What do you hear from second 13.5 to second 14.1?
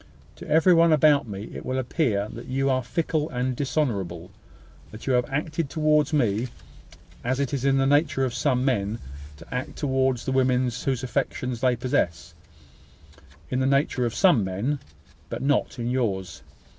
in the nature